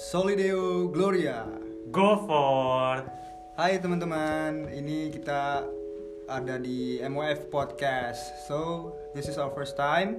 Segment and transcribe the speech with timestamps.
[0.00, 1.44] Solideo Gloria.
[1.92, 3.04] Go for
[3.60, 5.68] Hai teman-teman, ini kita
[6.24, 8.48] ada di MOF Podcast.
[8.48, 10.16] So, this is our first time.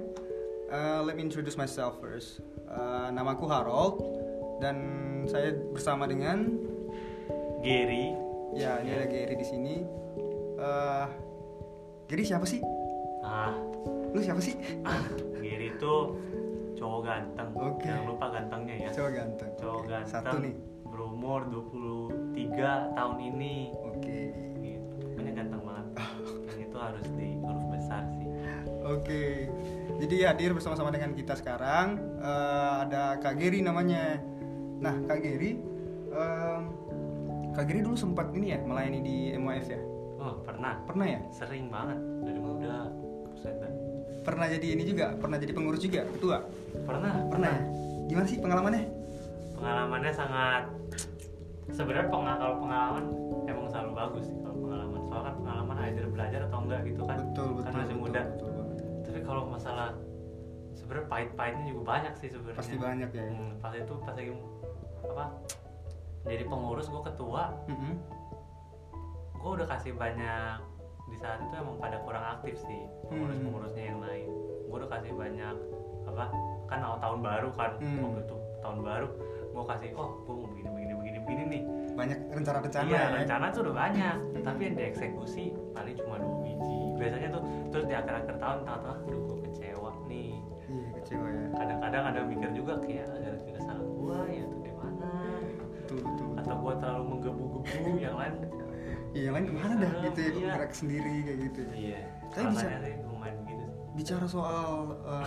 [0.70, 2.38] Uh, let me introduce myself first.
[2.70, 4.06] Uh, namaku Harold
[4.62, 4.78] dan
[5.26, 6.46] saya bersama dengan
[7.66, 8.14] Gary.
[8.54, 9.82] ya ini ada Gary di sini.
[10.62, 11.10] Uh,
[12.06, 12.62] Gary siapa sih?
[13.26, 13.50] Ah,
[14.14, 14.54] Lu siapa sih?
[15.42, 15.94] Gary itu
[16.82, 17.48] cowok ganteng.
[17.54, 17.86] Oke.
[17.86, 18.90] Jangan lupa gantengnya ya.
[18.90, 19.50] Cowok ganteng.
[19.62, 20.10] Cowok Oke, ganteng.
[20.10, 20.54] Satu nih.
[20.82, 23.54] Berumur 23 tahun ini.
[23.86, 24.18] Oke.
[24.58, 24.94] Gitu.
[25.14, 25.86] Pokoknya ganteng banget.
[26.50, 28.26] Yang itu harus di huruf besar sih.
[28.82, 29.46] Oke,
[30.02, 34.18] jadi hadir bersama-sama dengan kita sekarang eh, ada Kak Geri namanya.
[34.82, 35.54] Nah, Kak Geri,
[36.10, 36.62] em,
[37.54, 39.78] Kak Geri dulu sempat ini ya melayani di MOF ya?
[40.18, 40.82] Oh, pernah.
[40.82, 41.20] Pernah ya?
[41.30, 42.11] Sering banget
[44.22, 45.14] Pernah jadi ini juga?
[45.14, 46.06] Pernah jadi pengurus juga?
[46.08, 46.38] Ketua?
[46.82, 47.12] Pernah.
[47.26, 47.62] Pernah ya?
[48.06, 48.82] Gimana sih pengalamannya?
[49.54, 50.62] Pengalamannya sangat
[51.68, 53.04] sebenarnya pengal kalau pengalaman
[53.46, 55.00] emang selalu bagus sih kalau pengalaman.
[55.02, 57.18] Soalnya kan pengalaman either belajar atau enggak gitu kan.
[57.30, 57.62] Betul, betul.
[57.62, 58.20] Kan masih betul, muda.
[58.26, 58.78] betul banget.
[59.02, 59.88] tapi kalau masalah
[60.72, 63.24] sebenarnya pahit-pahitnya juga banyak sih sebenarnya Pasti banyak ya.
[63.28, 64.32] hmm, pas itu pas lagi
[65.02, 65.24] apa
[66.22, 67.94] jadi pengurus gue ketua Mm-mm.
[69.34, 70.56] gue udah kasih banyak
[71.12, 74.28] di saat itu emang pada kurang aktif sih pengurus pengurusnya yang lain.
[74.66, 75.56] Gue udah kasih banyak
[76.02, 76.24] apa
[76.66, 78.00] kan awal tahun baru kan Hmm.
[78.02, 79.08] waktu itu tahun baru
[79.52, 81.62] gue kasih oh gue mau begini begini begini begini nih.
[81.92, 83.08] Banyak rencana-rencana iya ya.
[83.20, 86.78] rencana tuh udah banyak tapi yang dieksekusi paling cuma dua biji.
[86.96, 90.32] Biasanya tuh terus di akhir-akhir tahun tengah-tengah aduh gue kecewa nih.
[90.72, 91.46] Iya, kecewa ya.
[91.52, 95.10] kadang-kadang ada mikir juga kayak ada tidak salah gua ya atau di mana
[96.40, 98.34] atau gua terlalu menggebu-gebu yang lain
[99.12, 100.52] Iya, yang lain ke mana dah gitu ya, iya.
[100.56, 101.72] gerak sendiri kayak gitu ya.
[101.74, 102.68] iya Tapi bisa-
[103.44, 103.64] gitu.
[103.92, 104.68] Bicara soal
[105.04, 105.26] eh,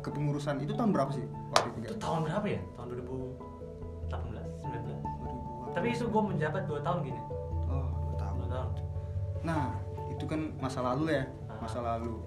[0.00, 1.94] kepengurusan itu tahun berapa sih waktu itu?
[1.96, 5.06] tahun berapa ya tahun 2018 19
[5.70, 7.20] 2000 tapi itu gua menjabat 2 tahun gini
[7.70, 8.34] Oh, dua tahun.
[8.40, 8.70] 2 tahun
[9.40, 9.66] Nah,
[10.10, 11.56] itu kan masa lalu ya, Ah.
[11.60, 12.18] masa lalu.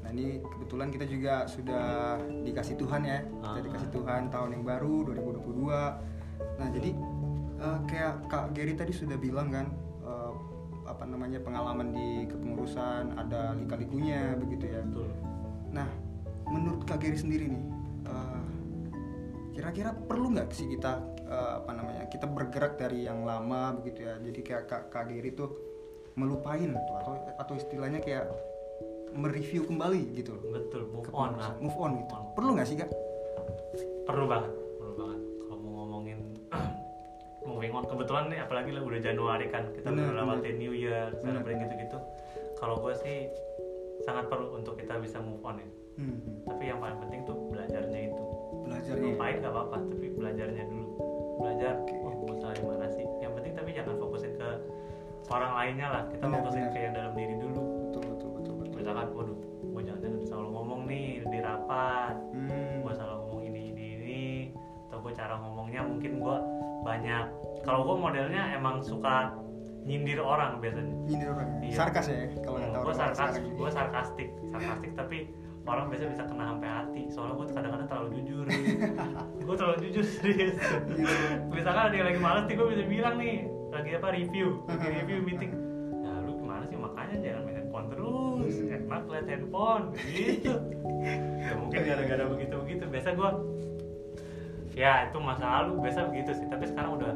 [0.00, 3.22] Nah, ini kebetulan kita juga sudah dikasih Tuhan ya.
[3.22, 3.62] Kita Ah.
[3.62, 6.00] dikasih Tuhan tahun yang baru 2022.
[6.56, 6.90] Nah, jadi
[7.58, 9.68] eh, kayak Kak Gary tadi sudah bilang kan
[10.98, 14.82] apa namanya pengalaman di kepengurusan ada lika-likunya begitu ya.
[14.82, 15.06] betul
[15.70, 15.86] Nah,
[16.50, 17.64] menurut Kak Gary sendiri nih,
[18.10, 18.42] eh,
[19.54, 24.18] kira-kira perlu nggak sih kita eh, apa namanya kita bergerak dari yang lama begitu ya?
[24.18, 25.54] Jadi kayak Kak, Kak Gary tuh
[26.18, 28.26] melupain tuh, atau atau istilahnya kayak
[29.14, 30.42] mereview kembali gitu loh.
[30.50, 32.12] betul move on lah Move on gitu.
[32.12, 32.24] On.
[32.34, 32.90] Perlu nggak sih kak?
[34.08, 34.52] perlu banget
[37.68, 41.12] moving on kebetulan nih apalagi lah udah Januari kan kita Bener, udah lewatin New Year
[41.20, 41.98] celebrate gitu-gitu.
[42.56, 43.28] Kalau gue sih
[44.02, 45.68] sangat perlu untuk kita bisa move on ya.
[45.98, 46.18] Hmm,
[46.48, 48.24] tapi yang paling penting tuh belajarnya itu.
[48.64, 49.04] Belajarnya.
[49.04, 49.04] ya.
[49.04, 50.86] lupain gak apa-apa tapi belajarnya dulu.
[51.38, 51.94] Belajar Oke.
[52.00, 53.04] oh gue salah mana sih?
[53.20, 54.48] Yang penting tapi jangan fokusin ke
[55.28, 56.02] orang lainnya lah.
[56.08, 56.72] Kita Bener, fokusin bener.
[56.72, 57.60] ke yang dalam diri dulu.
[57.92, 58.74] Betul betul betul betul.
[58.80, 63.84] misalkan waduh gue jangan selalu ngomong nih di rapat Hmm, gue salah ngomong ini ini
[64.00, 64.22] ini.
[64.88, 66.36] Atau gue cara ngomongnya mungkin gue
[66.78, 67.26] banyak
[67.68, 69.36] kalau gue modelnya emang suka
[69.84, 70.94] nyindir orang biasanya.
[71.04, 71.48] Nyindir orang.
[71.60, 71.76] Iya.
[71.76, 75.18] Sarkas ya kalau kata gue sarkas gue sarkastik sarkastik tapi
[75.68, 77.02] orang biasa bisa kena sampai hati.
[77.12, 78.44] Soalnya gue kadang-kadang terlalu jujur.
[79.48, 80.56] Gue terlalu jujur serius.
[81.52, 85.18] Misalkan ada yang lagi males nih gue bisa bilang nih lagi apa review lagi review
[85.24, 85.52] meeting.
[86.00, 86.76] Ya lu gimana sih?
[86.80, 88.54] Makanya jangan main handphone terus.
[88.64, 89.84] Enak liat handphone.
[90.08, 90.52] Gitu.
[91.44, 93.30] Ya mungkin gara-gara begitu begitu biasa gue
[94.72, 95.84] ya itu masa lalu.
[95.84, 96.48] Biasa begitu sih.
[96.48, 97.12] Tapi sekarang udah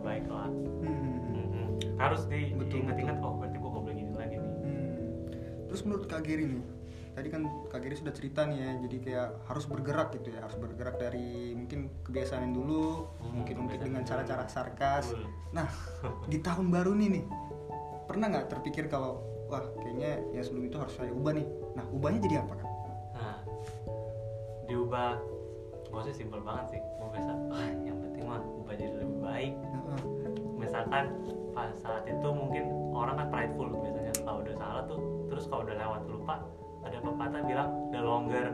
[0.00, 1.18] baik lah Hmm.
[1.28, 1.66] Mhm.
[1.98, 4.96] harus di Betul, inget-inget oh berarti gue gak boleh gini lagi nih Hmm.
[5.68, 6.62] Terus menurut Kak Giri nih,
[7.12, 10.56] tadi kan Kak Giri sudah cerita nih ya, jadi kayak harus bergerak gitu ya, harus
[10.56, 15.12] bergerak dari mungkin kebiasaan yang dulu, Hmm, mungkin mungkin dengan cara-cara sarkas.
[15.52, 15.68] Nah,
[16.32, 17.24] di tahun baru nih nih,
[18.06, 21.46] pernah nggak terpikir kalau wah kayaknya yang sebelum itu harus saya ubah nih.
[21.76, 22.66] Nah, ubahnya jadi apa kan?
[23.12, 23.36] Nah,
[24.64, 25.20] diubah
[25.88, 29.52] gue sih simpel banget sih gue biasa ah yang penting mah ubah jadi lebih baik
[30.68, 31.04] misalkan
[31.56, 35.00] pas saat itu mungkin orang kan prideful biasanya kalau udah salah tuh
[35.32, 36.36] terus kalau udah lewat lupa
[36.84, 38.46] ada pepatah bilang the longer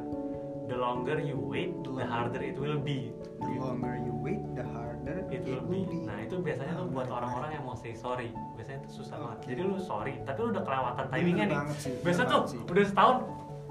[0.71, 3.13] the longer you wait the harder it will be.
[3.41, 5.85] The longer you wait, the harder it will be.
[6.05, 9.39] nah itu biasanya tuh buat orang-orang yang mau say sorry biasanya itu susah banget.
[9.55, 11.59] Jadi lu sorry tapi lu udah kelewatan timingnya nih.
[11.79, 12.59] sih, biasa tuh sih.
[12.65, 13.17] udah setahun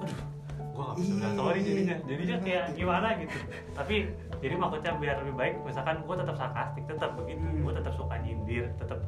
[0.04, 0.19] aduh
[0.74, 3.38] gua gak bisa bilang sorry jadinya jadinya kayak gimana gitu.
[3.74, 3.95] Tapi
[4.44, 7.63] jadi maksudnya biar lebih baik misalkan gua tetap sarkastik tetap begitu Hmm.
[7.63, 9.00] gua tetap suka nyindir tetap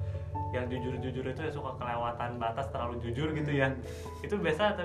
[0.55, 3.75] yang jujur-jujur itu ya suka kelewatan batas terlalu jujur gitu ya
[4.23, 4.79] itu biasa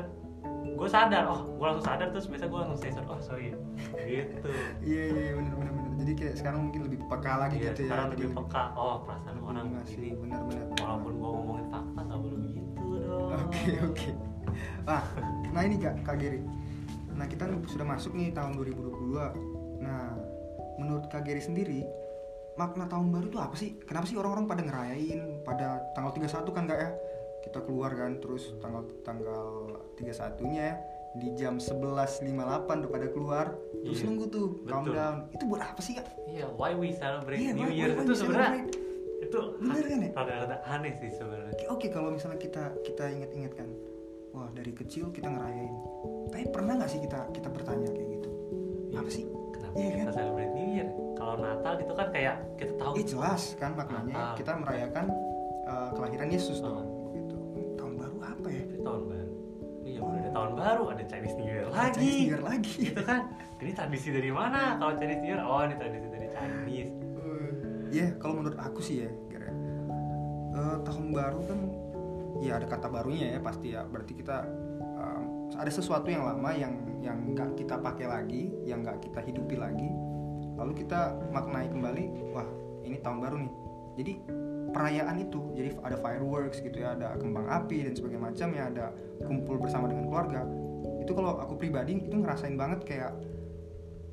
[0.71, 4.49] gue sadar oh gue langsung sadar terus biasa gue langsung say sorry oh sorry gitu
[4.81, 7.81] iya iya iya, benar benar benar jadi kayak sekarang mungkin lebih peka lagi Iya, gitu
[7.85, 11.31] ya sekarang Jadi lebih peka oh perasaan lebih orang ngasih, ini benar benar walaupun gue
[11.31, 14.09] ngomongin fakta nggak boleh begitu dong Oke oke.
[14.89, 15.03] Ah,
[15.55, 16.41] nah ini kak Kak Geri.
[17.15, 19.85] Nah kita sudah masuk nih tahun 2022.
[19.85, 20.17] Nah
[20.81, 21.85] menurut Kak Geri sendiri
[22.57, 23.77] makna tahun baru itu apa sih?
[23.81, 26.91] Kenapa sih orang-orang pada ngerayain pada tanggal 31 kan kak ya?
[27.41, 29.45] Kita keluar kan terus tanggal tanggal
[29.95, 30.75] 31-nya ya,
[31.15, 32.37] di jam 11.58
[32.67, 33.47] udah pada keluar
[33.81, 34.69] terus Iya, nunggu tuh betul.
[34.69, 36.07] countdown itu buat apa sih kak?
[36.27, 38.89] iya why we celebrate Iya, New why- Year why itu we sebenarnya celebrate?
[39.21, 40.11] itu Bener kan ya?
[40.13, 43.69] rada-rada aneh sih sebenarnya Oke, Oke kalau misalnya kita kita ingat-ingat kan,
[44.31, 45.75] wah dari kecil kita ngerayain.
[46.29, 47.70] Tapi pernah nggak sih kita kita bertanya
[52.33, 54.37] gitu kayak kita tahu Eh jelas kan maknanya Natal.
[54.37, 55.05] kita merayakan
[55.65, 56.65] uh, kelahiran Yesus Ah.
[56.67, 56.87] dong.
[57.07, 57.37] Begitu.
[57.75, 58.65] Tahun baru apa ya?
[58.79, 59.29] Tahun baru
[59.81, 62.75] iya udah ada tahun baru ada Chinese New Year Chinese lagi New Year lagi.
[62.87, 63.21] gitu kan
[63.59, 66.93] ini tradisi dari mana kalau Chinese New Year oh ini tradisi dari Chinese
[67.91, 69.51] Iya, kalau menurut aku sih ya, kira
[70.55, 71.59] eh, tahun baru kan
[72.39, 73.83] ya ada kata barunya ya pasti ya.
[73.83, 74.47] Berarti kita
[74.95, 76.71] um, ada sesuatu yang lama yang
[77.03, 79.91] yang nggak kita pakai lagi, yang nggak kita hidupi lagi.
[80.61, 82.05] Lalu kita maknai kembali,
[82.37, 82.47] wah
[82.85, 83.53] ini tahun baru nih.
[83.97, 84.13] Jadi
[84.71, 88.87] perayaan itu, jadi ada fireworks gitu ya, ada kembang api dan sebagainya macam ya, ada
[89.25, 90.45] kumpul bersama dengan keluarga.
[91.01, 93.13] Itu kalau aku pribadi itu ngerasain banget kayak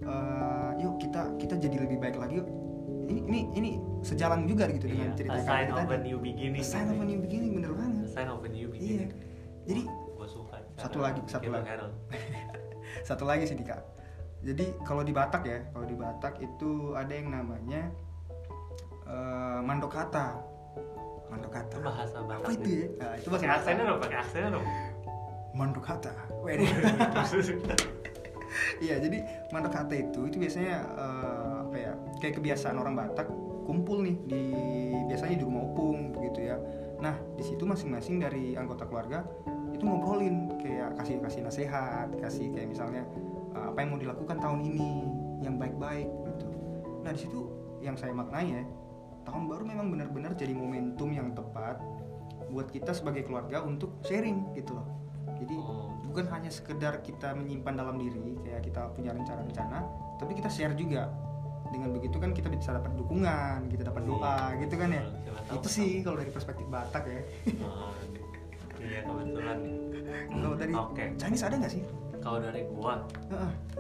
[0.04, 2.48] eh, yuk kita kita jadi lebih baik lagi yuk
[3.08, 3.70] ini ini ini
[4.04, 6.04] sejalan juga gitu iya, dengan cerita a Kak sign Geri of a tadi.
[6.06, 8.68] new beginning A sign of a new beginning bener a banget sign of a new
[8.76, 9.10] iya beginning
[9.68, 11.66] jadi gue suka Satu lagi, satu lagi.
[13.10, 13.82] Satu lagi sih Dika
[14.48, 17.92] jadi kalau di Batak ya kalau di Batak itu ada yang namanya
[19.04, 20.40] eh, mandokata
[21.28, 24.66] mandokata bahasa apa Batak itu ya Nah, itu bahasa aksennya dong pakai aksennya dong
[25.58, 26.14] mandokata.
[28.78, 29.22] Iya, jadi
[29.54, 31.94] mandokata itu itu biasanya eh, apa ya?
[32.24, 33.28] Kayak kebiasaan orang Batak
[33.68, 34.44] kumpul nih di
[35.12, 36.58] biasanya di rumah opung begitu ya.
[37.04, 39.28] Nah, di situ masing-masing dari anggota keluarga
[39.76, 43.04] itu ngobrolin kayak kasih kasih nasihat, kasih kayak misalnya
[43.65, 44.89] apa yang mau dilakukan tahun ini
[45.42, 46.45] yang baik-baik gitu.
[47.01, 47.42] Nah, di situ
[47.80, 48.63] yang saya maknai ya,
[49.24, 51.77] tahun baru memang benar-benar jadi momentum yang tepat
[52.48, 54.88] buat kita sebagai keluarga untuk sharing gitu loh.
[55.38, 55.94] Jadi Oh.
[56.09, 59.86] bukan hanya sekedar kita menyimpan dalam diri kayak kita punya rencana-rencana
[60.18, 61.13] tapi kita share juga
[61.69, 65.03] dengan begitu kan kita bisa dapat dukungan kita dapat doa gitu kan ya
[65.45, 67.21] tahu itu sih kalau dari perspektif Batak ya
[67.62, 67.94] Oh,
[68.81, 69.57] iya kebetulan
[70.31, 71.03] kalau dari Oke.
[71.19, 71.83] Chinese ada nggak sih
[72.27, 72.94] kalau dari gua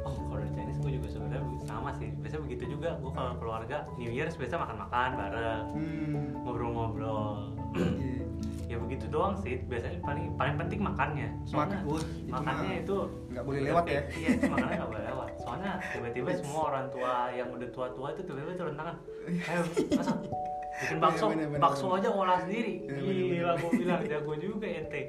[0.07, 2.09] oh kalau dari Chinese gua juga sebenarnya sama sih.
[2.23, 2.89] Biasanya begitu juga.
[3.03, 6.23] Gua kalau keluarga New Year biasa makan-makan bareng hmm.
[6.47, 7.51] ngobrol-ngobrol.
[7.75, 8.23] Iya.
[8.71, 9.59] ya begitu doang sih.
[9.67, 11.27] Biasanya paling paling penting makannya.
[11.43, 12.97] Soalnya Makan, makannya itu
[13.35, 14.01] nggak boleh lewat ya.
[14.15, 15.03] iya makannya nggak boleh
[15.37, 18.95] soalnya tiba-tiba semua orang tua yang udah tua-tua itu tiba-tiba turun tangan.
[19.27, 19.61] Ayo
[19.93, 20.17] masak
[20.77, 21.25] bikin bakso?
[21.25, 21.97] Iya, bener, bener, bakso bener.
[21.97, 22.73] aja olah sendiri.
[22.85, 25.01] Iya, gila gue bilang jago juga ente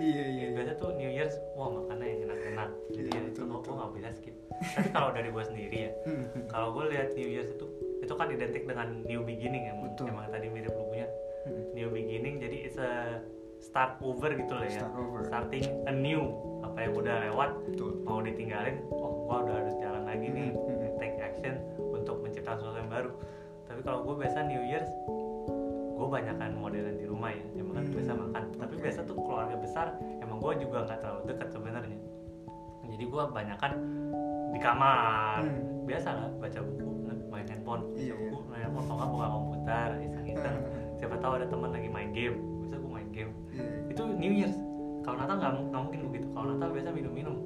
[0.00, 0.46] iya iya iya.
[0.56, 2.68] biasa tuh New Year's wah makannya yang enak-enak.
[2.96, 4.36] Jadi Iya, ya itu gue nggak bisa skip.
[4.72, 6.44] Tapi kalau dari gue sendiri ya Hmm, hmm.
[6.48, 7.66] kalau gue lihat New Year's itu
[8.02, 10.10] itu kan identik dengan new beginning ya Betul.
[10.10, 11.08] emang tadi mirip bukunya.
[11.42, 11.74] Hmm.
[11.74, 13.18] new beginning jadi it's a
[13.58, 14.80] start over gitu lah ya.
[14.80, 15.20] Start over.
[15.26, 16.22] starting a new
[16.62, 17.90] apa yang udah lewat betul.
[18.06, 20.92] mau ditinggalin oh gua udah harus jalan lagi nih Hmm, hmm.
[20.98, 23.10] take action untuk menciptakan sesuatu yang baru.
[23.64, 24.90] Tapi kalau gue biasa New Year's
[25.92, 28.42] gue banyakkan modelan di rumah ya emang kan Hmm, biasa makan.
[28.58, 29.86] Tapi biasa tuh keluarga besar
[30.18, 31.98] emang gue juga nggak terlalu dekat sebenarnya.
[32.84, 33.72] Jadi gue banyakkan
[34.52, 35.40] di kamar.
[35.40, 35.70] Hmm.
[35.82, 36.90] biasa lah baca buku
[37.26, 38.84] main handphone baca Iya, buku main handphone.
[38.86, 40.56] Kalau nggak buka komputer iseng-iseng.
[40.58, 40.82] Hmm.
[40.94, 42.36] siapa tahu ada teman lagi main game.
[42.62, 43.32] Biasa gue main game.
[43.50, 43.64] Iya.
[43.90, 44.56] itu New Year's.
[45.02, 46.26] Kalau Natal nggak nggak mungkin begitu.
[46.30, 47.36] Kalau Natal biasa minum-minum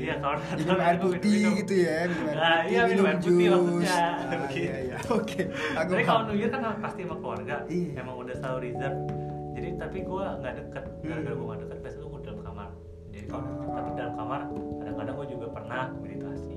[0.00, 1.58] gitu Iya, ya kalau Natal minum air putih minum-minum.
[1.58, 3.52] gitu ya minum air Nah, putih iya, minum air putih jus.
[3.52, 3.98] maksudnya.
[4.00, 4.16] Ah,
[4.50, 4.58] Gitu.
[4.58, 5.42] iya iya oke
[5.74, 7.56] aku Tapi kalau New Year kan pasti sama keluarga.
[7.66, 7.90] Iya.
[7.96, 8.98] Emang udah selalu reserve.
[9.50, 10.84] Jadi tapi gue nggak deket.
[11.00, 11.36] Gara-gara Hmm.
[11.36, 12.68] gue nggak deket, biasanya gue dalam kamar.
[13.10, 13.74] Jadi kalau Ah.
[13.74, 14.40] tapi dalam kamar
[14.78, 16.54] kadang-kadang gue juga pernah meditasi,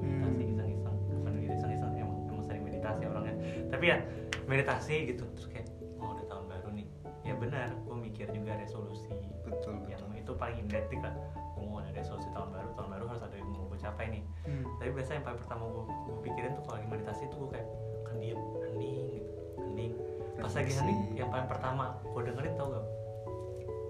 [0.00, 0.48] meditasi Hmm.
[0.48, 0.96] iseng-iseng.
[1.12, 3.34] Bukan iseng-iseng emang emang sering meditasi orangnya.
[3.68, 3.96] Tapi ya
[4.44, 5.66] meditasi gitu terus kayak
[5.96, 6.86] oh udah tahun baru nih.
[7.22, 9.10] Ya benar, gue mikir juga resolusi.
[9.42, 11.16] betul Yang betul itu paling identik lah.
[11.56, 14.22] Gue mau ada resolusi tahun baru, tahun baru harus ada yang mau gue capai nih.
[14.44, 14.64] Hmm.
[14.76, 17.66] tapi biasanya yang paling pertama gue, gue pikirin tuh kalau lagi meditasi tuh gue kayak
[18.04, 19.30] kan diem hening gitu
[19.64, 19.92] hening.
[20.36, 22.86] Pas lagi hening yang paling pertama gue dengerin tau gak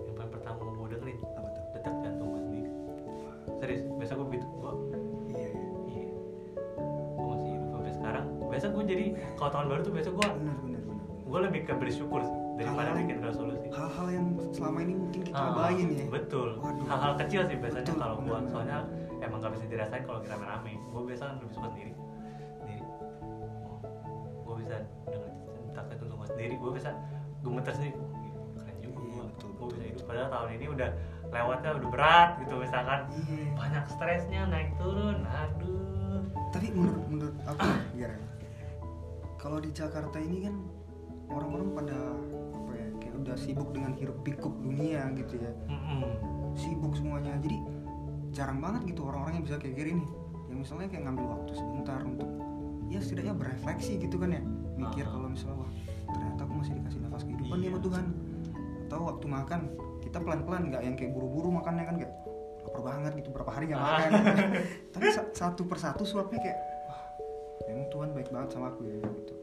[0.06, 1.64] yang paling pertama gue dengerin apa tuh?
[1.74, 2.70] Detak jantung gue sendiri.
[3.58, 3.82] Serius?
[3.98, 4.72] Biasa gue gitu gue
[5.34, 5.66] iya iya.
[5.90, 6.06] Iya.
[7.18, 8.24] Gue masih hidup sampai sekarang.
[8.46, 10.28] Biasa gue jadi kalau tahun baru tuh biasa gue
[11.28, 13.66] gue lebih ke bersyukur sih daripada Hal-hal- bikin resolusi.
[13.70, 16.04] hal-hal yang selama ini mungkin kita Ah, abain ya.
[16.08, 16.48] betul.
[16.84, 18.50] Hal-hal kecil sih biasanya Betul, kalau benar-benar.
[18.50, 18.78] soalnya
[19.18, 20.72] emang gak bisa dirasain kalau kita rame-rame.
[20.88, 21.92] Gua biasa lebih suka sendiri.
[22.56, 22.82] Sendiri.
[23.64, 23.78] Oh,
[24.44, 26.54] gua bisa dengan cinta itu semua sendiri.
[26.56, 26.90] Gua bisa
[27.40, 27.94] gemeter sendiri.
[28.56, 29.00] Keren juga.
[29.00, 30.02] Iya, betul, gua betul, bisa hidup.
[30.04, 30.88] Padahal tahun ini udah
[31.28, 33.00] lewatnya udah berat gitu misalkan.
[33.14, 33.46] Iya.
[33.54, 35.18] banyak stresnya naik turun.
[35.22, 36.22] Aduh.
[36.48, 37.62] Tapi menurut menurut aku
[38.00, 38.10] ya
[39.36, 40.54] kalau di Jakarta ini kan
[41.28, 41.98] orang-orang pada
[42.54, 46.02] apa ya kayak udah sibuk dengan hiruk pikuk dunia gitu ya Mm-mm.
[46.54, 47.58] sibuk semuanya jadi
[48.30, 50.08] jarang banget gitu orang-orang yang bisa kayak gini nih
[50.48, 52.28] yang misalnya kayak ngambil waktu sebentar untuk
[52.86, 54.42] ya setidaknya berefleksi gitu kan ya
[54.74, 55.10] mikir Ah.
[55.10, 55.70] kalau misalnya wah
[56.08, 57.70] ternyata aku masih dikasih nafas kehidupan nih Iya.
[57.70, 58.04] sama Tuhan
[58.84, 59.60] atau waktu makan
[60.00, 62.12] kita pelan-pelan nggak yang kayak buru-buru makannya kan kayak
[62.62, 63.86] lapar banget gitu berapa hari nggak Ah.
[63.90, 64.10] makan
[64.94, 67.00] tapi sa- satu persatu suapnya kayak wah
[67.66, 69.37] memang Tuhan baik banget sama aku ya gitu ya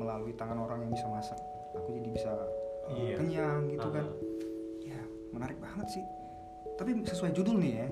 [0.00, 1.36] melalui tangan orang yang bisa masak.
[1.76, 3.14] Aku jadi bisa uh, Iya.
[3.20, 3.92] kenyang gitu Ah.
[3.92, 4.06] kan
[4.80, 4.98] ya
[5.30, 6.04] menarik banget sih.
[6.74, 7.88] Tapi sesuai judul nih ya.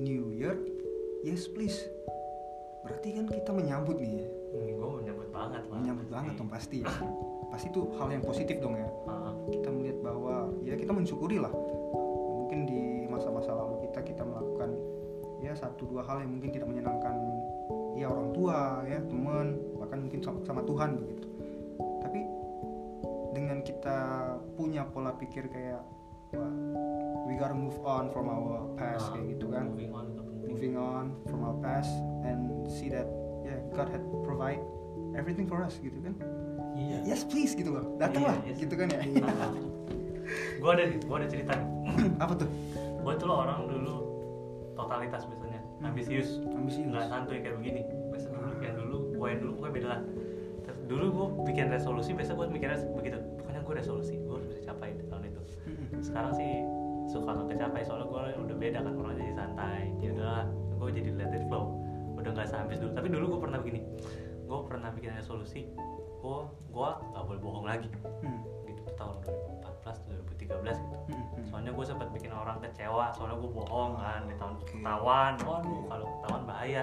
[0.00, 0.58] New Year
[1.22, 1.78] yes please.
[2.82, 4.26] Berarti kan kita menyambut nih ya.
[4.50, 6.82] Hmm, gua menyambut banget lah menyambut banget dong pasti.
[6.82, 6.90] Ya
[7.50, 8.88] pasti itu hal yang positif dong ya.
[9.06, 11.52] Ah, kita melihat bahwa ya kita mensyukuri lah.
[12.40, 14.74] Mungkin di masa-masa lalu kita kita melakukan
[15.40, 17.14] ya satu dua hal yang mungkin tidak menyenangkan
[17.96, 19.56] ya orang tua ya teman
[19.90, 21.26] bahkan mungkin sama, Tuhan begitu.
[22.06, 22.20] Tapi
[23.34, 23.98] dengan kita
[24.54, 25.82] punya pola pikir kayak
[26.30, 26.54] wah
[27.26, 29.66] we gotta move on from our past ah, kayak gitu kan.
[29.66, 30.06] moving on
[30.46, 31.90] moving on from our past
[32.22, 33.10] and see that
[33.42, 34.62] yeah God had provide
[35.18, 36.14] everything for us gitu kan.
[36.78, 37.10] Iya.
[37.10, 37.98] Yes please gitu loh.
[37.98, 38.62] Datanglah Iya, yes.
[38.62, 39.02] gitu kan ya.
[40.62, 41.58] Gue ada gue ada cerita.
[41.58, 42.46] Nih apa tuh?
[42.78, 44.06] Gue tuh orang dulu
[44.78, 45.58] totalitas biasanya.
[45.82, 46.38] Ambisius.
[46.54, 46.94] Ambisius.
[46.94, 47.82] Nggak santuy kayak begini
[49.20, 50.02] gue dulu gue beda lah.
[50.64, 53.20] Terus dulu gue bikin resolusi biasa gue mikirnya begitu.
[53.36, 55.42] Pokoknya gue resolusi gue harus bisa capai di tahun itu.
[56.00, 56.64] Sekarang sih
[57.12, 59.80] suka nggak kecapai soalnya gue udah beda kan orang jadi santai.
[60.00, 61.76] Ya udahlah gue jadi let it flow.
[62.16, 62.92] Udah nggak seambis dulu.
[62.96, 63.80] Tapi dulu gue pernah begini
[64.50, 65.70] gue pernah bikin resolusi
[66.20, 66.38] gue
[66.74, 67.86] gue nggak boleh bohong lagi.
[68.26, 68.42] Hmm.
[68.66, 70.10] gitu tuh tahun 2014
[70.42, 70.96] 2013 gitu.
[71.14, 71.42] Mm-mm.
[71.46, 75.32] soalnya gue sempat bikin orang kecewa soalnya gue bohong kan di tahun ketahuan.
[75.46, 75.82] Waduh.
[75.86, 76.82] Kalau ketahuan bahaya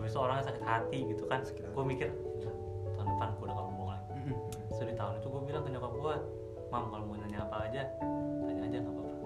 [0.00, 1.44] habis itu orangnya sakit hati gitu kan.
[1.44, 2.08] Gue mikir
[2.40, 2.52] "Gila,
[2.96, 4.10] tahun depan gue udah gak bohong lagi
[4.80, 6.14] so di tahun itu gue bilang ke nyokap gue
[6.72, 7.82] mam kalau mau nanya apa aja
[8.48, 9.16] tanya aja nggak apa-apa.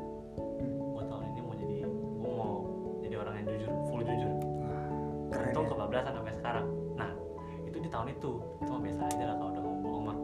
[0.59, 0.75] Hmm.
[0.99, 2.54] gue tahun ini mau jadi gue mau
[2.99, 4.33] jadi orang yang jujur full jujur.
[5.31, 5.71] Keren untung ya.
[5.71, 6.66] kebablasan sampai sekarang.
[6.99, 7.11] Nah
[7.62, 8.31] itu di tahun itu.
[8.43, 10.16] Itu mah biasa aja lah kalau udah mau bohong mah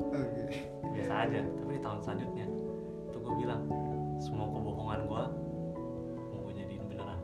[0.90, 2.46] biasa aja tapi di tahun selanjutnya
[3.06, 3.62] itu gue bilang
[4.18, 5.22] semua kebohongan gue
[6.34, 7.20] mau gue jadiin beneran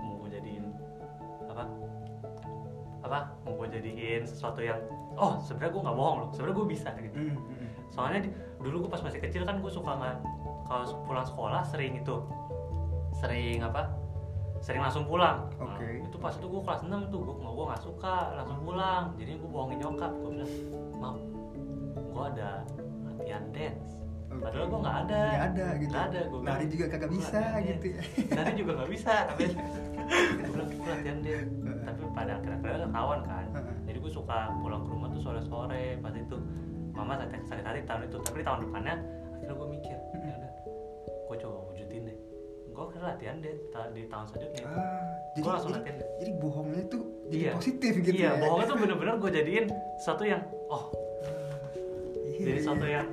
[0.00, 0.64] mau gue jadiin
[1.52, 1.64] apa
[3.04, 4.80] apa mau gue jadiin sesuatu yang
[5.14, 7.16] oh sebenarnya gue nggak bohong loh sebenarnya gue bisa gitu.
[7.20, 10.16] Mm, mm, soalnya di- dulu gue pas masih kecil kan gue suka nggak
[10.64, 12.16] kalau pulang sekolah sering itu
[13.14, 13.92] sering apa
[14.58, 15.44] sering langsung pulang.
[15.60, 16.00] Nah, Oke.
[16.00, 19.12] itu pas itu gue kelas 6 tuh gue gue nggak suka langsung pulang.
[19.20, 20.52] Jadi gue bohongin nyokap gue bilang
[20.96, 21.16] mam
[21.92, 22.64] gue ada
[23.04, 23.92] latihan dance.
[24.32, 24.40] Oke.
[24.40, 25.20] padahal gue nggak ada.
[25.20, 25.92] Nggak ada gitu.
[25.92, 28.02] Nggak ada gue Lari juga kagak bisa gitu ya.
[28.34, 31.52] lari juga nggak bisa tapi gue bilang gue latihan dance
[32.24, 32.58] pada akhirnya.
[32.88, 33.44] Ketahuan kan.
[33.84, 36.36] Jadi gue suka pulang ke rumah tuh sore sore pas itu
[36.90, 38.16] mama sakit sakit hati tahun itu.
[38.18, 38.94] Tapi di tahun depannya
[39.34, 40.52] akhirnya gue mikir ya udah
[41.04, 42.16] gue coba wujudin deh.
[42.66, 44.64] Gue akhirnya latihan deh ta- di tahun selanjutnya.
[44.64, 46.08] Ah, jadi, gue langsung jadi, latihan deh.
[46.18, 47.52] jadi bohongnya tuh jadi Iya.
[47.54, 48.40] positif gitu iya ya.
[48.40, 49.64] bohongnya tuh bener-bener gue jadiin
[49.96, 50.84] sesuatu yang oh.
[52.24, 52.94] Iya, jadi iya, sesuatu iya.
[52.98, 53.08] yang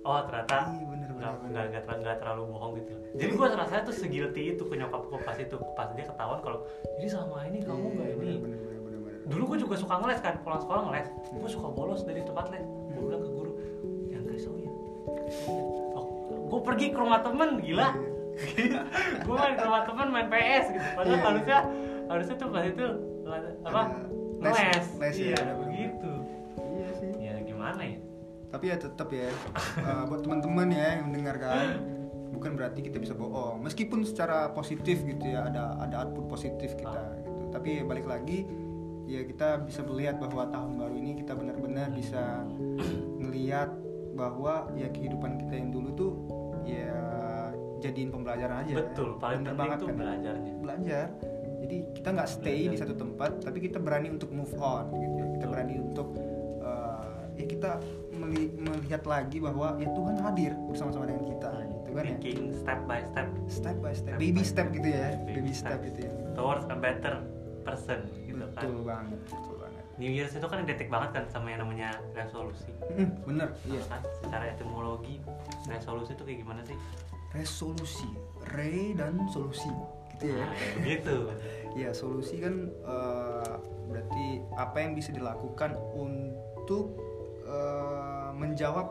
[0.00, 0.84] oh ternyata Iya,
[1.20, 4.74] nggak nggak nggak terlalu, nggak terlalu bohong gitu jadi gue rasanya tuh segilty itu ke
[4.74, 6.58] nyokap gue pas itu pas dia ketahuan kalau
[6.96, 8.16] jadi selama ini kamu Iya, nggak ini.
[8.16, 9.20] bener, bener, bener, bener, bener.
[9.28, 11.08] dulu gue juga suka ngeles kan pulang sekolah ngeles.
[11.30, 12.64] Gue suka bolos dari tempat les.
[12.90, 13.52] Gue bilang ke guru
[14.08, 14.70] yang risau ya?
[16.50, 17.88] Gue pergi ke rumah temen gila.
[19.26, 20.86] Gue main ke rumah temen main PS gitu.
[20.94, 21.58] Padahal Iya, harusnya
[22.08, 22.84] harusnya tuh pas itu
[23.62, 23.82] apa
[24.40, 24.86] les, ngeles.
[24.98, 26.12] les ya, iya begitu
[26.58, 27.10] Iya sih.
[27.20, 27.98] ya gimana ya
[28.50, 29.30] Tapi ya tetap ya
[29.80, 31.78] uh, buat teman-teman ya yang mendengarkan
[32.34, 33.62] bukan berarti kita bisa bohong.
[33.62, 37.50] Meskipun secara positif gitu ya ada ada output positif kita gitu.
[37.54, 38.46] Tapi ya balik lagi
[39.10, 42.46] ya kita bisa melihat bahwa tahun baru ini kita benar-benar bisa
[43.18, 43.74] ngelihat
[44.14, 46.12] bahwa ya kehidupan kita yang dulu tuh
[46.62, 46.94] ya
[47.80, 48.74] jadiin pembelajaran aja.
[48.76, 49.96] betul paling Bener penting banget tuh kan.
[49.96, 51.04] belajarnya belajar
[51.64, 52.70] jadi kita nggak stay Belajar.
[52.70, 56.08] di satu tempat tapi kita berani untuk move on gitu ya kita berani untuk
[56.60, 57.70] uh, ya kita
[58.30, 61.88] meli- melihat lagi bahwa ya Tuhan hadir bersama-sama dengan kita gitu.
[61.90, 62.16] kan ya?
[62.16, 63.26] Thinking step by step.
[63.50, 64.14] Step by step.
[64.14, 64.76] Step baby by step step.
[64.78, 65.80] gitu ya Baby baby step step.
[65.84, 66.12] gitu ya.
[66.32, 67.14] Towards a better
[67.60, 68.62] person gitu kan?
[68.62, 69.82] Betul banget betul banget.
[69.98, 72.72] New Year's itu kan identik banget kan sama yang namanya resolusi.
[72.88, 73.82] Mm, bener iya.
[73.84, 74.00] Kan?
[74.22, 75.20] Secara etimologi
[75.66, 76.76] resolusi itu kayak gimana sih?
[77.30, 78.08] Resolusi
[78.54, 79.68] re dan solusi
[80.16, 80.40] gitu ya.
[80.40, 80.54] Nah,
[80.86, 81.18] gitu.
[81.70, 83.54] Ya solusi kan eh,
[83.86, 84.26] berarti
[84.58, 86.98] apa yang bisa dilakukan untuk
[88.34, 88.86] menjawab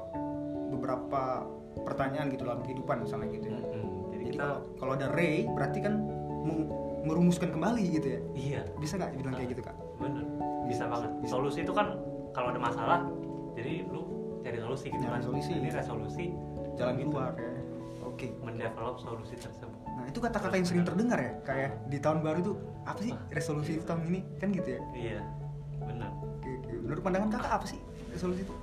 [0.70, 1.46] beberapa
[1.86, 3.60] pertanyaan gitu dalam kehidupan misalnya gitu ya.
[3.62, 4.12] Mm-mm.
[4.12, 5.94] jadi jadi kita kalau kalau ada re berarti kan
[7.00, 8.20] merumuskan kembali gitu ya?
[8.36, 8.62] Iya.
[8.78, 9.76] Bisa nggak dibilang kayak gitu kak?
[9.98, 10.26] Bener.
[10.68, 11.12] Bisa banget.
[11.24, 11.32] Bisa.
[11.32, 11.96] solusi itu kan
[12.36, 13.00] kalau ada masalah
[13.56, 14.02] jadi lu
[14.44, 15.22] cari solusi gitu Nyari kan.
[15.24, 15.52] solusi.
[15.56, 16.26] ini resolusi
[16.76, 17.10] jalan gitu.
[17.12, 17.52] keluar ya.
[18.06, 18.28] Oke.
[18.44, 19.80] Mendevelop solusi tersebut.
[19.88, 22.54] Nah itu kata-kata yang sering terdengar ya kayak di tahun baru itu
[22.88, 24.20] apa sih resolusi itu tahun ini?
[24.38, 24.82] Kan gitu ya?
[24.94, 25.20] Iya.
[25.88, 26.12] Bener.
[26.20, 26.74] Oke, oke.
[26.84, 27.80] menurut pandangan kakak apa sih
[28.12, 28.54] resolusi itu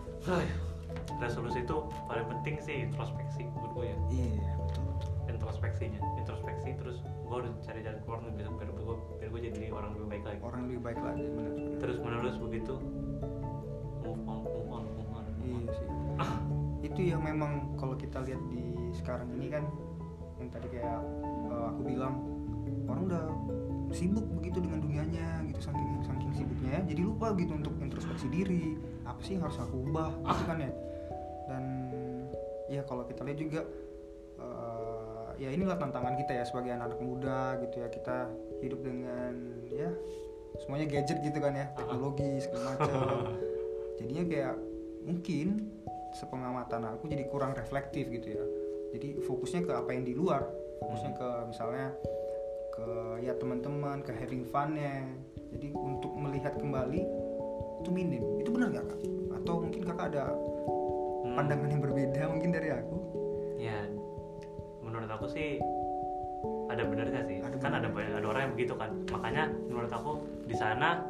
[1.18, 1.76] resolusi itu
[2.10, 3.96] paling penting sih introspeksi menurut gue ya.
[4.12, 5.10] Iya betul betul.
[5.26, 6.00] Introspeksinya.
[6.20, 9.90] Introspeksi terus gue harus cari jalan keluar nih biar biar gue biar gue jadi orang
[9.96, 10.38] lebih baik lagi.
[10.42, 12.75] Orang lebih baik lagi benar terus menerus begitu
[14.06, 15.64] move on move on move on, move on.
[15.66, 15.88] Iya sih.
[16.92, 18.62] itu yang memang kalau kita lihat di
[18.94, 19.64] sekarang ini kan
[20.38, 21.00] yang tadi kayak
[21.50, 22.14] eh, aku bilang
[22.86, 23.25] orang udah
[23.90, 26.80] sibuk begitu dengan dunianya gitu saking saking sibuknya ya.
[26.94, 28.78] Jadi lupa gitu untuk introspeksi diri.
[29.06, 30.70] Apa sih yang harus aku ubah gitu kan ya
[31.46, 31.62] dan
[32.66, 33.60] ya kalau kita lihat juga
[34.42, 37.88] eh, ya inilah tantangan kita ya sebagai anak-anak muda gitu ya.
[37.88, 38.16] Kita
[38.60, 39.34] hidup dengan
[39.70, 39.90] ya
[40.62, 41.66] semuanya gadget gitu kan ya.
[41.74, 42.94] Teknologi segala macam.
[43.98, 44.54] Jadinya kayak
[45.06, 45.70] mungkin
[46.16, 48.44] sepengamatan aku jadi kurang reflektif gitu ya.
[48.96, 50.42] Jadi fokusnya ke apa yang di luar.
[50.82, 51.86] Fokusnya ke misalnya
[52.76, 52.86] ke
[53.24, 55.04] ya teman-teman ke having funnya.
[55.52, 57.00] Jadi untuk melihat kembali
[57.84, 58.24] itu minim.
[58.40, 59.00] Itu benar nggak kak?
[59.40, 60.55] Atau mungkin kakak ada Hmm,
[61.36, 62.96] pandangan yang berbeda mungkin dari aku.
[63.60, 63.84] Ya
[64.80, 65.60] menurut aku sih
[66.72, 67.44] ada benernya sih?
[67.44, 68.90] Ada kan ada banyak ada orang yang begitu kan.
[69.12, 71.04] Makanya menurut aku di sana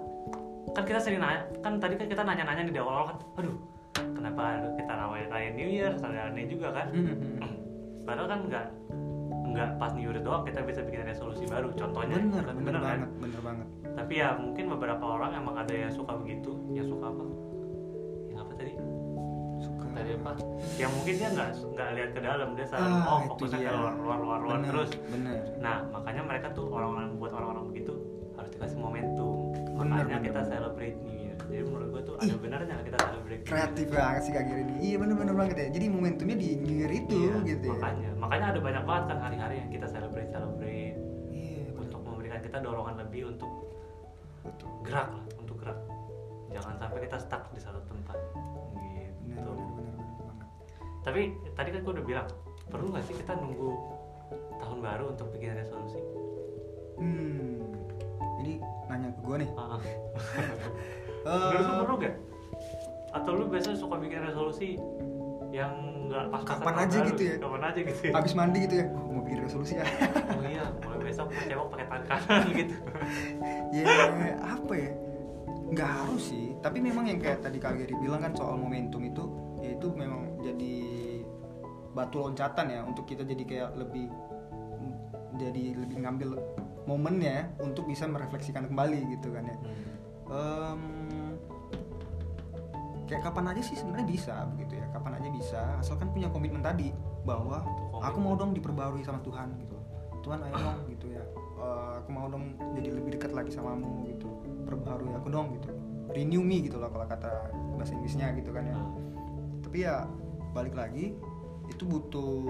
[0.75, 3.56] kan kita sering nanya kan tadi kan kita nanya-nanya di awal kan aduh
[3.97, 5.95] kenapa kita rayain rayain New Year?
[6.02, 6.90] Ada aneh juga kan?
[8.02, 8.66] Padahal kan nggak
[9.47, 12.19] nggak pas New Year doang kita bisa bikin resolusi baru contohnya.
[12.19, 12.82] Bener kan, bener kan?
[12.82, 13.67] banget bener banget.
[13.97, 16.52] Tapi ya mungkin beberapa orang emang ada yang suka begitu.
[16.75, 17.25] Yang suka apa
[20.06, 22.49] suka tadi apa yang mungkin dia nggak nggak lihat ke dalam.
[22.54, 24.90] Dia selalu Ah, oh fokusnya ke luar luar luar luar bener, terus.
[25.10, 27.95] bener nah makanya mereka tuh orang-orang buat orang-orang begitu
[28.36, 29.36] harus dikasih momentum.
[29.52, 30.50] Bener, makanya bener, kita bener.
[30.52, 31.36] celebrate New Year.
[31.47, 32.38] Jadi menurut gue tuh ada Ih.
[32.38, 35.69] benarnya kita celebrate kreatif banget sih kak Giri ini iya bener-bener banget ya.
[35.73, 37.73] Jadi momentumnya di New Year itu Iya, gitu ya.
[37.75, 38.10] makanya.
[38.16, 40.97] Makanya ada banyak banget kan hari-hari yang kita celebrate celebrate.
[41.28, 43.50] Iya bener untuk memberikan kita dorongan lebih untuk
[44.42, 44.69] betul.
[44.82, 45.78] gerak lah untuk gerak.
[46.49, 48.16] Jangan sampai kita stuck di satu tempat
[51.06, 51.21] tapi
[51.54, 52.26] tadi kan gue udah bilang
[52.66, 53.71] perlu nggak sih kita nunggu
[54.58, 56.02] tahun baru untuk bikin resolusi
[56.99, 57.62] hmm
[58.42, 59.78] ini nanya ke gue nih Ah.
[59.78, 59.90] Eh,
[61.50, 62.14] Menurut lu perlu gak?
[63.10, 64.78] Atau lu biasanya suka bikin resolusi
[65.50, 65.73] yang
[66.06, 67.36] nggak pas Kapan aja gitu ya?
[67.38, 68.12] Kapan aja gitu ya?
[68.14, 69.86] habis mandi gitu ya mau bikin resolusi ya
[70.36, 72.75] Oh iya, mulai besok gue cebok pakai tangan kanan gitu.
[73.71, 73.84] ya
[74.38, 74.90] apa ya
[75.66, 79.25] nggak harus sih tapi memang yang kayak tadi Kak Giri bilang kan soal momentum itu
[79.76, 80.75] itu memang jadi
[81.93, 84.08] batu loncatan ya untuk kita jadi kayak lebih
[85.36, 86.30] jadi lebih ngambil
[86.89, 89.56] momennya untuk bisa merefleksikan kembali gitu kan ya.
[90.26, 90.82] Em,
[93.06, 96.91] kayak kapan aja sih sebenarnya bisa begitu ya kapan aja bisa asalkan punya komitmen tadi
[97.23, 98.02] bahwa Komitmen.
[98.02, 99.76] aku mau dong diperbarui sama Tuhan gitu.
[100.25, 101.23] Tuhan ayo dong gitu ya.
[101.56, 104.28] Eh, aku mau dong jadi lebih dekat lagi samamu gitu.
[104.67, 105.71] Perbarui aku dong gitu.
[106.10, 108.78] Renew me gitu loh kalau kata bahasa Inggrisnya gitu kan ya
[109.76, 110.08] tapi ya
[110.56, 111.12] balik lagi
[111.69, 112.49] itu butuh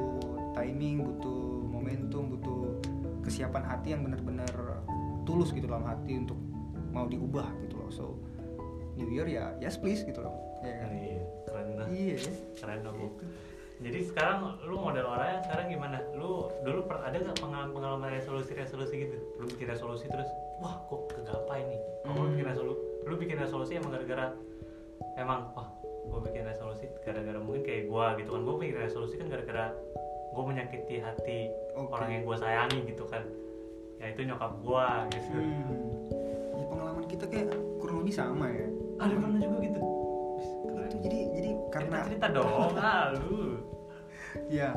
[0.55, 1.43] timing butuh
[1.75, 2.79] momentum butuh
[3.27, 4.79] kesiapan hati yang benar-benar
[5.27, 6.39] tulus gitu dalam hati untuk
[6.95, 8.15] mau diubah gitu loh so
[8.95, 10.31] New Year ya yes please gitu loh
[10.63, 11.19] ya kan Iya,
[11.51, 11.87] keren dah.
[11.91, 12.31] iya ya
[12.63, 12.95] Keren dong.
[12.95, 13.07] Bu.
[13.83, 15.99] Jadi sekarang lu model orangnya sekarang gimana?
[16.15, 19.19] Lu dulu per- ada nggak pengalaman pengalaman resolusi resolusi gitu?
[19.43, 20.31] Lu bikin resolusi terus,
[20.63, 21.81] wah kok kegapai nih?
[22.07, 22.33] Kalau lu Hmm.
[22.39, 24.27] bikin resolusi, lu bikin resolusi emang gara-gara
[25.19, 25.75] emang wah
[26.07, 26.76] gue bikin resolusi
[27.07, 28.41] gara-gara mungkin kayak gua gitu kan.
[28.43, 29.71] Gue bikin resolusi kan gara-gara
[30.29, 31.39] gue menyakiti hati
[31.73, 31.89] Oke.
[31.89, 33.23] orang yang gue sayangi gitu kan.
[33.97, 35.33] Ya itu nyokap gua gitu.
[35.33, 36.05] Hmm.
[36.53, 38.69] ya pengalaman kita kayak kurang lebih sama ya.
[38.99, 39.81] Ada pernah juga gitu.
[40.83, 42.71] Itu jadi jadi karena Kita cerita dong.
[42.83, 43.63] Ah lu
[44.53, 44.69] ya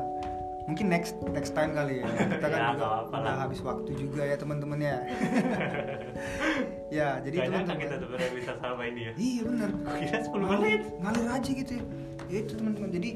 [0.64, 2.08] mungkin next next time kali ya.
[2.08, 3.36] Kita kan Ya, juga udah lah.
[3.44, 4.96] habis waktu juga ya teman-teman ya.
[6.90, 9.12] Ya jadi teman-teman kita sebenarnya bisa sama ini ya.
[9.14, 9.68] Iya bener.
[9.78, 10.80] Gua kira 10 Ngalir- menit.
[10.98, 11.84] Ngalir aja gitu ya
[12.30, 13.10] ya itu teman-teman jadi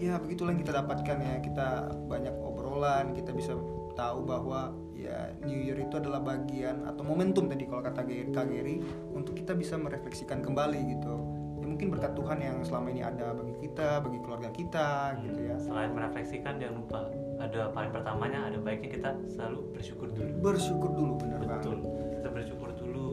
[0.00, 1.68] ya begitulah yang kita dapatkan ya kita
[2.08, 3.52] banyak obrolan kita bisa
[3.92, 8.48] tahu bahwa ya New Year itu adalah bagian atau momentum tadi kalau kata Ge- Kak
[8.48, 8.80] Geri
[9.12, 11.14] untuk kita bisa merefleksikan kembali gitu
[11.60, 14.88] ya mungkin berkat Tuhan yang selama ini ada bagi kita bagi keluarga kita
[15.20, 16.98] gitu ya Selain merefleksikan jangan lupa
[17.36, 20.32] ada paling pertamanya ada baiknya kita selalu bersyukur dulu.
[20.40, 21.76] bersyukur dulu benar Betul.
[21.76, 23.06] banget Kita bersyukur dulu.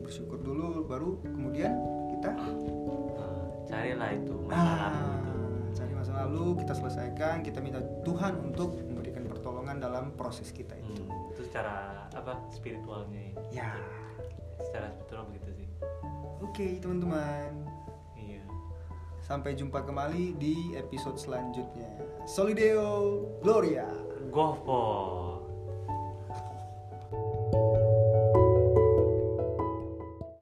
[0.00, 1.70] bersyukur dulu baru kemudian
[2.10, 3.29] kita eh,
[3.70, 5.34] carilah itu masa ah, lalu itu.
[5.78, 11.06] cari masa lalu kita selesaikan kita minta Tuhan untuk memberikan pertolongan dalam proses kita itu.
[11.06, 13.78] Hmm, itu secara apa spiritualnya ya?
[14.60, 15.68] Secara spiritual begitu sih.
[16.42, 17.70] Oke teman-teman.
[18.18, 18.42] Iya.
[19.22, 21.94] Sampai jumpa kembali di episode selanjutnya.
[22.26, 23.86] Solideo Gloria.
[24.30, 25.19] Gospel